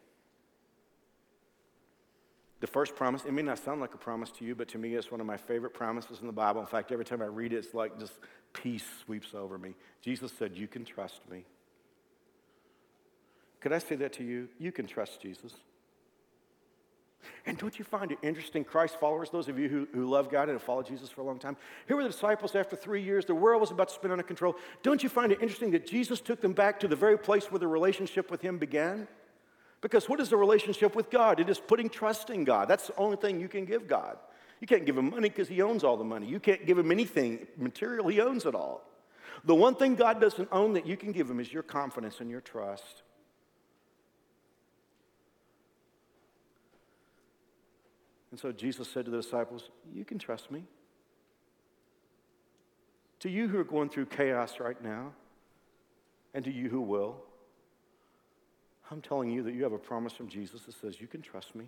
[2.59, 4.95] The first promise, it may not sound like a promise to you, but to me,
[4.95, 6.59] it's one of my favorite promises in the Bible.
[6.59, 8.13] In fact, every time I read it, it's like just
[8.51, 9.75] peace sweeps over me.
[10.01, 11.45] Jesus said, You can trust me.
[13.61, 14.49] Could I say that to you?
[14.57, 15.53] You can trust Jesus.
[17.45, 20.43] And don't you find it interesting, Christ followers, those of you who, who love God
[20.43, 21.57] and have followed Jesus for a long time?
[21.87, 23.25] Here were the disciples after three years.
[23.25, 24.55] The world was about to spin out of control.
[24.83, 27.59] Don't you find it interesting that Jesus took them back to the very place where
[27.59, 29.07] the relationship with Him began?
[29.81, 31.39] Because what is the relationship with God?
[31.39, 32.67] It is putting trust in God.
[32.67, 34.17] That's the only thing you can give God.
[34.59, 36.27] You can't give Him money because He owns all the money.
[36.27, 38.85] You can't give Him anything material, He owns it all.
[39.45, 42.29] The one thing God doesn't own that you can give Him is your confidence and
[42.29, 43.03] your trust.
[48.31, 50.65] And so Jesus said to the disciples, You can trust me.
[53.21, 55.13] To you who are going through chaos right now,
[56.33, 57.23] and to you who will,
[58.91, 61.55] I'm telling you that you have a promise from Jesus that says, You can trust
[61.55, 61.65] me.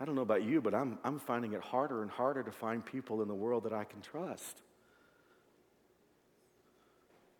[0.00, 2.84] I don't know about you, but I'm, I'm finding it harder and harder to find
[2.84, 4.58] people in the world that I can trust.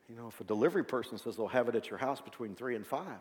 [0.08, 2.76] You know, if a delivery person says they'll have it at your house between three
[2.76, 3.20] and five,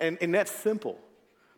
[0.00, 0.98] And, and that's simple.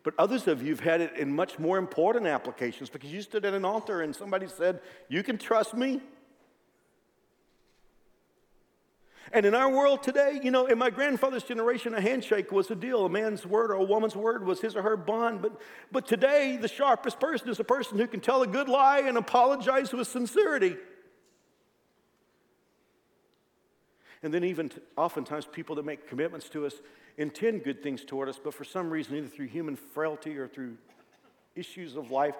[0.03, 3.43] But others of you have had it in much more important applications because you stood
[3.45, 6.01] at an altar and somebody said, You can trust me.
[9.33, 12.75] And in our world today, you know, in my grandfather's generation, a handshake was a
[12.75, 13.05] deal.
[13.05, 15.41] A man's word or a woman's word was his or her bond.
[15.41, 15.59] But,
[15.91, 19.17] but today, the sharpest person is a person who can tell a good lie and
[19.17, 20.77] apologize with sincerity.
[24.23, 26.75] And then, even t- oftentimes, people that make commitments to us
[27.17, 30.77] intend good things toward us, but for some reason, either through human frailty or through
[31.55, 32.35] issues of life,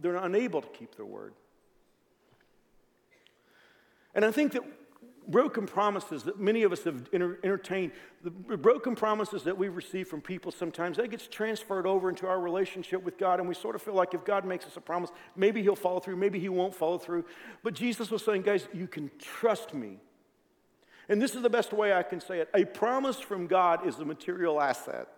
[0.00, 1.34] they're unable to keep their word.
[4.14, 4.62] And I think that
[5.28, 10.20] broken promises that many of us have entertained, the broken promises that we receive from
[10.20, 13.82] people sometimes, that gets transferred over into our relationship with God, and we sort of
[13.82, 16.74] feel like if God makes us a promise, maybe He'll follow through, maybe He won't
[16.74, 17.24] follow through.
[17.62, 19.98] But Jesus was saying, guys, you can trust me
[21.08, 23.98] and this is the best way I can say it a promise from God is
[23.98, 25.08] a material asset.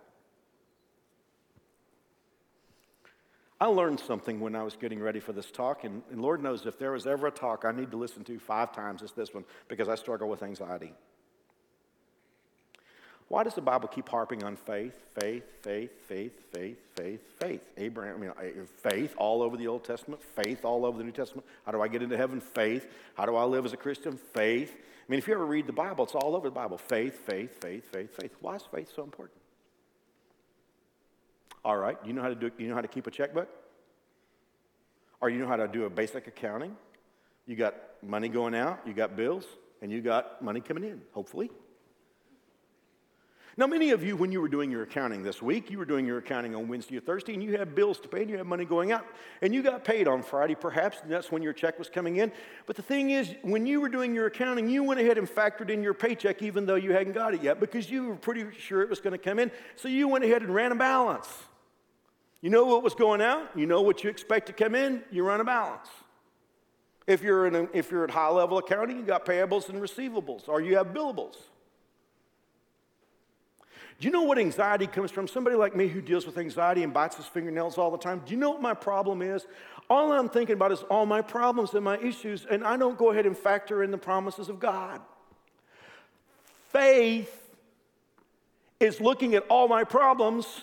[3.59, 6.65] I learned something when I was getting ready for this talk, and, and, Lord knows
[6.65, 9.33] if there was ever a talk I need to listen to five times, it's this
[9.33, 10.93] one because I struggle with anxiety.
[13.27, 17.61] Why does the Bible keep harping on faith, faith, faith, faith, faith, faith, faith?
[17.77, 21.47] Abraham, I mean, faith all over the Old Testament, faith all over the New Testament.
[21.65, 22.39] How do I get into heaven?
[22.39, 22.87] Faith.
[23.15, 24.17] How do I live as a Christian?
[24.17, 24.75] Faith.
[24.77, 27.59] I mean, if you ever read the Bible, it's all over the Bible faith, faith,
[27.61, 28.31] faith, faith, faith.
[28.41, 29.39] Why is faith so important?
[31.65, 33.49] All right, you know how to do you know how to keep a checkbook?
[35.19, 36.77] Or you know how to do a basic accounting?
[37.47, 37.73] You got
[38.03, 39.45] money going out, you got bills,
[39.81, 41.49] and you got money coming in, hopefully.
[43.57, 46.05] Now, many of you, when you were doing your accounting this week, you were doing
[46.05, 48.45] your accounting on Wednesday or Thursday, and you had bills to pay, and you had
[48.45, 49.05] money going out,
[49.41, 52.33] and you got paid on Friday, perhaps, and that's when your check was coming in.
[52.67, 55.69] But the thing is, when you were doing your accounting, you went ahead and factored
[55.69, 58.81] in your paycheck, even though you hadn't got it yet, because you were pretty sure
[58.81, 59.49] it was going to come in.
[59.77, 61.29] So you went ahead and ran a balance.
[62.45, 65.23] You know what was going out, you know what you expect to come in, you
[65.23, 65.87] run a balance.
[67.07, 70.47] If you're, in a, if you're at high level accounting, you got payables and receivables,
[70.47, 71.37] or you have billables.
[73.99, 75.27] Do you know what anxiety comes from?
[75.27, 78.21] Somebody like me who deals with anxiety and bites his fingernails all the time.
[78.23, 79.47] Do you know what my problem is?
[79.89, 83.09] All I'm thinking about is all my problems and my issues, and I don't go
[83.09, 85.01] ahead and factor in the promises of God.
[86.69, 87.55] Faith
[88.79, 90.61] is looking at all my problems,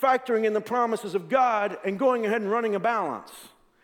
[0.00, 3.32] factoring in the promises of God, and going ahead and running a balance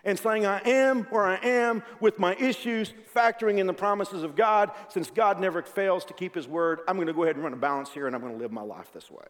[0.07, 4.37] and saying, I am where I am with my issues, factoring in the promises of
[4.37, 4.71] God.
[4.89, 7.53] Since God never fails to keep his word, I'm going to go ahead and run
[7.53, 9.27] a balance here and I'm going to live my life this way.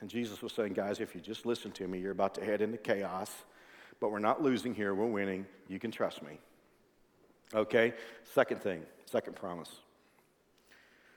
[0.00, 2.62] And Jesus was saying, guys, if you just listen to me, you're about to head
[2.62, 3.32] into chaos,
[3.98, 5.44] but we're not losing here, we're winning.
[5.68, 6.38] You can trust me.
[7.54, 7.92] Okay?
[8.22, 9.70] Second thing, second promise.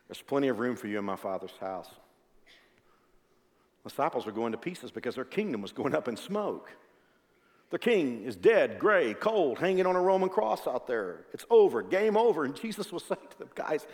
[0.08, 1.90] There's plenty of room for you in my Father's house.
[3.84, 6.70] Disciples were going to pieces because their kingdom was going up in smoke.
[7.70, 11.26] The king is dead, gray, cold, hanging on a Roman cross out there.
[11.34, 12.44] It's over, game over.
[12.44, 13.86] And Jesus was saying to them, guys,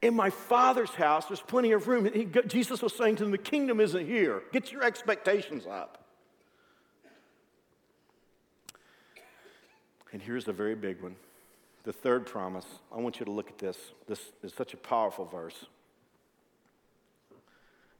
[0.00, 2.10] in my father's house, there's plenty of room.
[2.12, 4.42] He, Jesus was saying to them, the kingdom isn't here.
[4.52, 6.04] Get your expectations up.
[10.12, 11.16] And here's the very big one.
[11.84, 12.66] The third promise.
[12.94, 13.76] I want you to look at this.
[14.06, 15.66] This is such a powerful verse.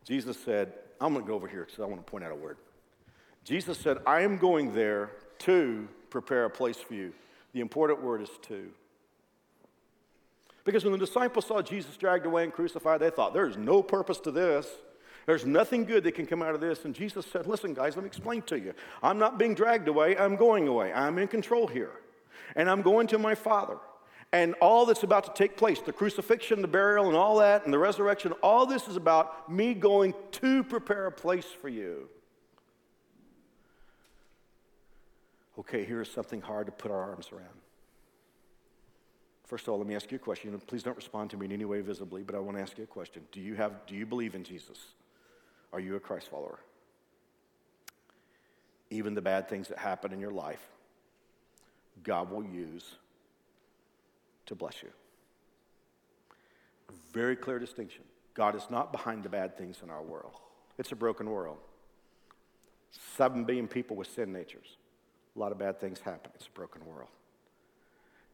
[0.05, 2.37] Jesus said, I'm going to go over here because I want to point out a
[2.37, 2.59] word.
[3.45, 5.11] Jesus said, I am going there
[5.41, 7.13] to prepare a place for you.
[7.53, 8.71] The important word is to.
[10.65, 14.21] Because when the disciples saw Jesus dragged away and crucified, they thought, there's no purpose
[14.21, 14.67] to this.
[15.27, 16.85] There's nothing good that can come out of this.
[16.85, 18.75] And Jesus said, Listen, guys, let me explain to you.
[19.03, 20.93] I'm not being dragged away, I'm going away.
[20.93, 21.93] I'm in control here.
[22.57, 23.77] And I'm going to my Father
[24.33, 27.75] and all that's about to take place the crucifixion, the burial, and all that, and
[27.75, 32.09] the resurrection all this is about me going to prepare a place for you.
[35.59, 37.49] Okay, here's something hard to put our arms around.
[39.45, 40.59] First of all, let me ask you a question.
[40.69, 42.85] Please don't respond to me in any way visibly, but I want to ask you
[42.85, 43.23] a question.
[43.33, 44.79] Do you, have, do you believe in Jesus?
[45.73, 46.61] Are you a Christ follower?
[48.91, 50.63] Even the bad things that happen in your life,
[52.05, 52.95] God will use
[54.51, 54.91] to bless you.
[57.13, 58.03] Very clear distinction.
[58.35, 60.33] God is not behind the bad things in our world.
[60.77, 61.59] It's a broken world.
[63.17, 64.77] Seven billion people with sin natures.
[65.37, 66.33] A lot of bad things happen.
[66.35, 67.09] It's a broken world.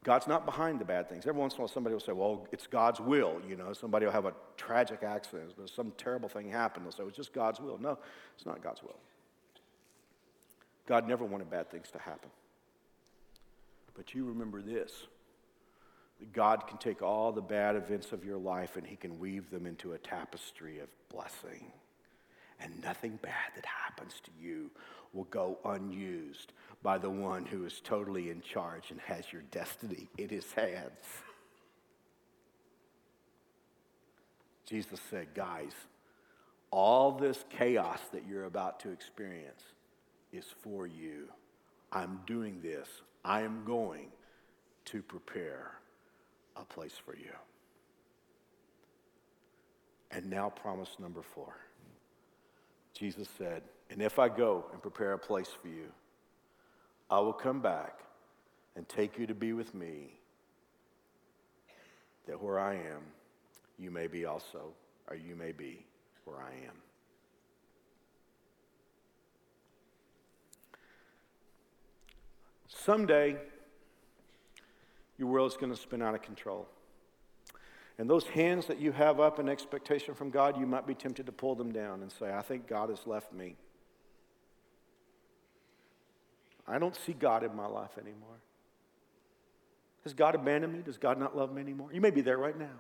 [0.05, 1.27] God's not behind the bad things.
[1.27, 3.43] Every once in a while, somebody will say, Well, it's God's will.
[3.47, 6.87] You know, somebody will have a tragic accident, some terrible thing happened.
[6.87, 7.77] They'll say, It's just God's will.
[7.79, 7.99] No,
[8.35, 8.97] it's not God's will.
[10.87, 12.31] God never wanted bad things to happen.
[13.95, 14.93] But you remember this
[16.33, 19.67] God can take all the bad events of your life and He can weave them
[19.67, 21.73] into a tapestry of blessing.
[22.61, 24.71] And nothing bad that happens to you
[25.13, 26.53] will go unused
[26.83, 31.01] by the one who is totally in charge and has your destiny in His hands.
[34.65, 35.73] Jesus said, guys,
[36.71, 39.63] all this chaos that you're about to experience
[40.33, 41.29] is for you.
[41.93, 42.89] I'm doing this.
[43.25, 44.09] I am going
[44.87, 45.73] to prepare
[46.57, 47.33] a place for you.
[50.11, 51.57] And now, promise number four.
[52.95, 55.93] Jesus said, And if I go and prepare a place for you,
[57.11, 58.01] I will come back
[58.77, 60.19] and take you to be with me,
[62.27, 63.03] that where I am,
[63.79, 64.73] you may be also,
[65.09, 65.85] or you may be
[66.25, 66.75] where I am.
[72.69, 73.37] Someday,
[75.19, 76.69] your world's going to spin out of control.
[77.99, 81.27] And those hands that you have up in expectation from God, you might be tempted
[81.27, 83.57] to pull them down and say, I think God has left me.
[86.69, 88.37] I don't see God in my life anymore.
[90.05, 90.83] Has God abandoned me?
[90.83, 91.89] Does God not love me anymore?
[91.93, 92.77] You may be there right now.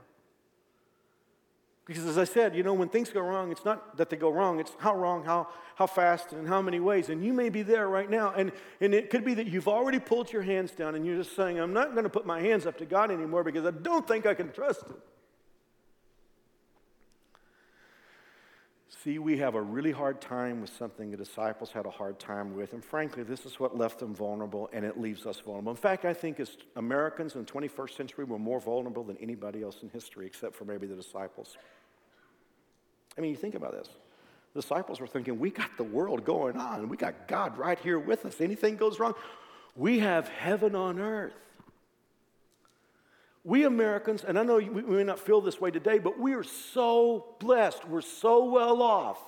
[1.86, 4.28] Because as I said, you know, when things go wrong, it's not that they go
[4.28, 7.10] wrong, it's how wrong, how, how fast, and how many ways.
[7.10, 8.32] And you may be there right now.
[8.36, 11.36] And, and it could be that you've already pulled your hands down and you're just
[11.36, 14.06] saying, I'm not going to put my hands up to God anymore because I don't
[14.06, 14.96] think I can trust Him.
[19.06, 22.56] See, we have a really hard time with something the disciples had a hard time
[22.56, 22.72] with.
[22.72, 25.70] And frankly, this is what left them vulnerable and it leaves us vulnerable.
[25.70, 29.62] In fact, I think as Americans in the 21st century, we're more vulnerable than anybody
[29.62, 31.56] else in history except for maybe the disciples.
[33.16, 33.90] I mean, you think about this.
[34.54, 36.88] The disciples were thinking, we got the world going on.
[36.88, 38.40] We got God right here with us.
[38.40, 39.14] Anything goes wrong,
[39.76, 41.32] we have heaven on earth.
[43.46, 46.42] We Americans, and I know we may not feel this way today, but we are
[46.42, 47.88] so blessed.
[47.88, 49.18] We're so well off.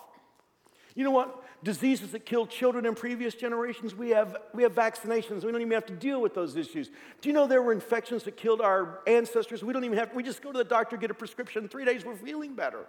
[0.95, 1.45] You know what?
[1.63, 5.45] diseases that killed children in previous generations, we have, we have vaccinations.
[5.45, 6.89] We don't even have to deal with those issues.
[7.21, 9.63] Do you know there were infections that killed our ancestors?
[9.63, 12.05] We don't even have, we just go to the doctor, get a prescription, three days
[12.05, 12.87] we're feeling better.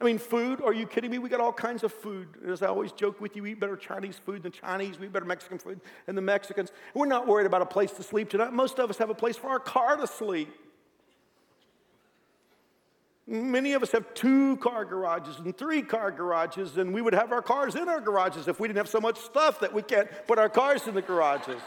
[0.00, 1.18] I mean, food, are you kidding me?
[1.18, 2.28] We got all kinds of food.
[2.46, 5.12] As I always joke with you, we eat better Chinese food than Chinese, we eat
[5.12, 6.70] better Mexican food than the Mexicans.
[6.94, 8.52] We're not worried about a place to sleep tonight.
[8.52, 10.50] Most of us have a place for our car to sleep.
[13.26, 17.30] Many of us have two car garages and three car garages, and we would have
[17.30, 20.08] our cars in our garages if we didn't have so much stuff that we can't
[20.26, 21.60] put our cars in the garages.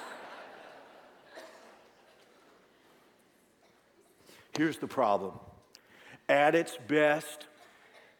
[4.58, 5.34] Here's the problem
[6.28, 7.46] at its best,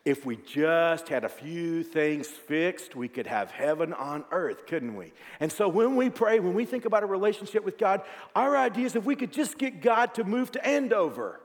[0.04, 4.96] if we just had a few things fixed, we could have heaven on earth, couldn't
[4.96, 5.14] we?
[5.40, 8.02] And so when we pray, when we think about a relationship with God,
[8.36, 11.40] our idea is if we could just get God to move to Andover.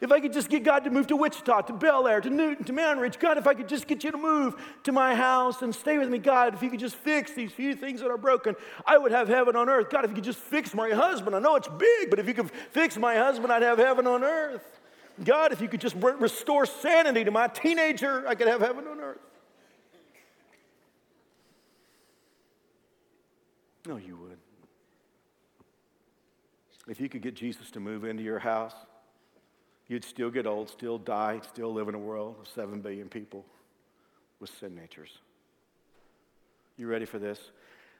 [0.00, 2.64] If I could just get God to move to Wichita, to Bel Aire, to Newton,
[2.64, 5.62] to Mountain Ridge, God, if I could just get you to move to my house
[5.62, 8.18] and stay with me, God, if you could just fix these few things that are
[8.18, 9.88] broken, I would have heaven on earth.
[9.90, 12.34] God, if you could just fix my husband, I know it's big, but if you
[12.34, 14.73] could fix my husband, I'd have heaven on earth.
[15.22, 19.00] God, if you could just restore sanity to my teenager, I could have heaven on
[19.00, 19.18] earth.
[23.86, 24.38] No, you would.
[26.88, 28.74] If you could get Jesus to move into your house,
[29.88, 33.44] you'd still get old, still die, still live in a world of 7 billion people
[34.40, 35.18] with sin natures.
[36.76, 37.38] You ready for this?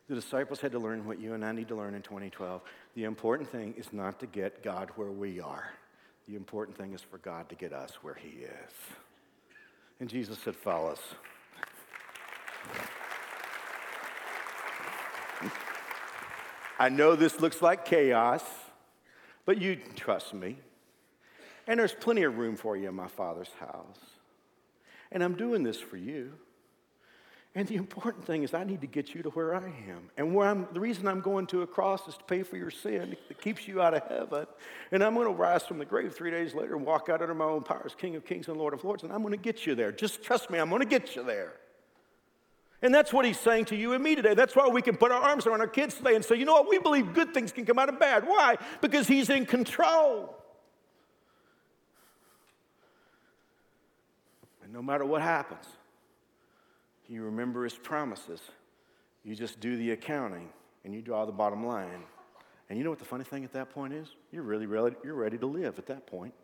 [0.08, 2.60] The disciples had to learn what you and I need to learn in 2012.
[2.94, 5.70] The important thing is not to get God where we are.
[6.28, 8.72] The important thing is for God to get us where He is.
[10.00, 11.00] And Jesus said, Follow us.
[16.78, 18.42] I know this looks like chaos,
[19.44, 20.56] but you trust me.
[21.66, 23.98] And there's plenty of room for you in my Father's house.
[25.12, 26.32] And I'm doing this for you.
[27.56, 30.10] And the important thing is, I need to get you to where I am.
[30.16, 32.70] And where I'm, the reason I'm going to a cross is to pay for your
[32.70, 34.46] sin that keeps you out of heaven.
[34.90, 37.34] And I'm going to rise from the grave three days later and walk out under
[37.34, 39.04] my own power as King of Kings and Lord of Lords.
[39.04, 39.92] And I'm going to get you there.
[39.92, 41.52] Just trust me, I'm going to get you there.
[42.82, 44.34] And that's what he's saying to you and me today.
[44.34, 46.54] That's why we can put our arms around our kids today and say, you know
[46.54, 48.26] what, we believe good things can come out of bad.
[48.26, 48.56] Why?
[48.80, 50.36] Because he's in control.
[54.64, 55.64] And no matter what happens,
[57.08, 58.40] you remember his promises.
[59.24, 60.48] You just do the accounting
[60.84, 62.04] and you draw the bottom line.
[62.68, 64.08] And you know what the funny thing at that point is?
[64.32, 66.34] You're really ready, you're ready to live at that point.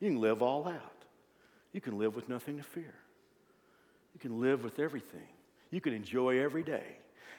[0.00, 1.04] You can live all out.
[1.72, 2.94] You can live with nothing to fear.
[4.14, 5.26] You can live with everything.
[5.70, 6.84] You can enjoy every day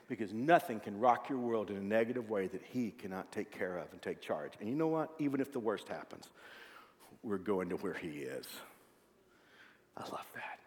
[0.08, 3.78] because nothing can rock your world in a negative way that He cannot take care
[3.78, 4.54] of and take charge.
[4.60, 5.12] And you know what?
[5.20, 6.30] Even if the worst happens,
[7.22, 8.48] we're going to where He is.
[9.96, 10.62] I love that.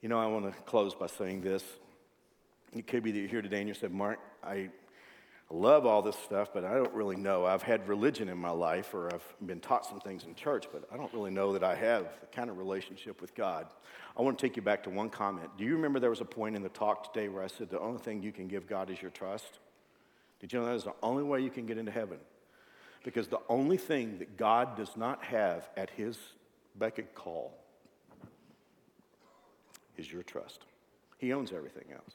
[0.00, 1.64] You know, I want to close by saying this.
[2.72, 4.68] It could be that you're here today and you said, Mark, I
[5.50, 7.44] love all this stuff, but I don't really know.
[7.44, 10.84] I've had religion in my life, or I've been taught some things in church, but
[10.92, 13.66] I don't really know that I have the kind of relationship with God.
[14.16, 15.50] I want to take you back to one comment.
[15.58, 17.80] Do you remember there was a point in the talk today where I said the
[17.80, 19.58] only thing you can give God is your trust?
[20.38, 22.18] Did you know that is the only way you can get into heaven?
[23.02, 26.16] Because the only thing that God does not have at his
[26.76, 27.52] beck and call
[29.98, 30.64] is your trust.
[31.18, 32.14] He owns everything else.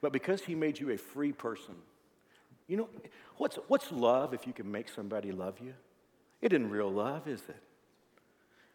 [0.00, 1.74] But because He made you a free person,
[2.68, 2.88] you know,
[3.36, 5.74] what's, what's love if you can make somebody love you?
[6.40, 7.56] It isn't real love, is it?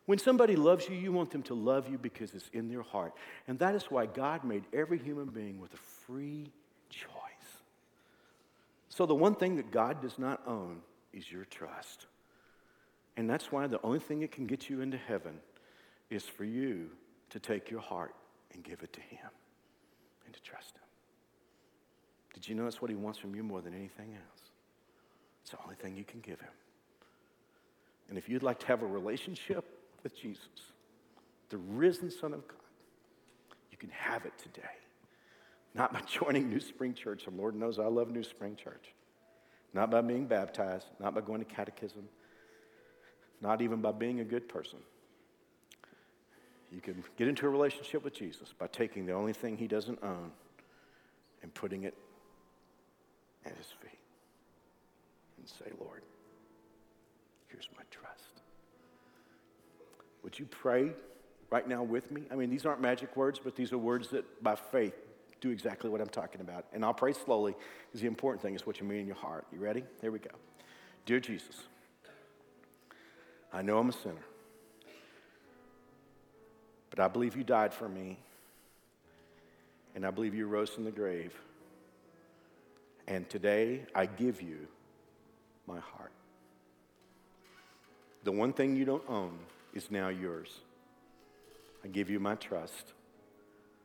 [0.05, 3.14] When somebody loves you, you want them to love you because it's in their heart.
[3.47, 6.47] And that is why God made every human being with a free
[6.89, 7.12] choice.
[8.89, 10.82] So the one thing that God does not own
[11.14, 12.07] is your trust.
[13.18, 15.39] And that's why the only thing that can get you into heaven
[16.10, 16.89] is for you
[17.30, 18.15] to take your heart
[18.53, 19.30] and give it to Him
[20.25, 20.84] and to trust Him.
[22.34, 24.41] Did you know that's what He wants from you more than anything else?
[25.41, 26.51] It's the only thing you can give Him.
[28.09, 29.65] And if you'd like to have a relationship
[30.03, 30.47] with Jesus,
[31.49, 32.57] the risen Son of God,
[33.71, 34.67] you can have it today.
[35.75, 37.25] Not by joining New Spring Church.
[37.25, 38.93] The Lord knows I love New Spring Church.
[39.73, 42.09] Not by being baptized, not by going to catechism,
[43.39, 44.80] not even by being a good person.
[46.72, 49.99] You can get into a relationship with Jesus by taking the only thing he doesn't
[50.03, 50.32] own
[51.41, 51.95] and putting it
[53.45, 53.99] at his feet
[55.38, 56.01] and say, Lord,
[57.47, 58.41] here's my trust.
[60.24, 60.91] Would you pray
[61.49, 62.24] right now with me?
[62.32, 64.93] I mean, these aren't magic words, but these are words that by faith
[65.41, 66.65] do exactly what I'm talking about.
[66.74, 67.55] And I'll pray slowly
[67.88, 69.45] because the important thing is what you mean in your heart.
[69.51, 69.84] You ready?
[70.01, 70.32] Here we go.
[71.05, 71.63] Dear Jesus,
[73.51, 74.26] I know I'm a sinner.
[76.89, 78.17] But I believe you died for me.
[79.95, 81.33] And I believe you rose from the grave.
[83.07, 84.67] And today I give you
[85.67, 86.11] my heart.
[88.23, 89.37] The one thing you don't own
[89.73, 90.59] is now yours.
[91.83, 92.93] I give you my trust.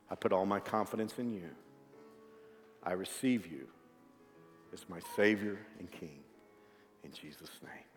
[0.09, 1.49] I put all my confidence in you.
[2.83, 3.67] I receive you
[4.73, 6.19] as my Savior and King.
[7.03, 7.94] In Jesus' name.